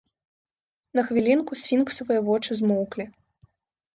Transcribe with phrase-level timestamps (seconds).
[0.99, 3.05] На хвілінку сфінксавыя вочы змоўклі.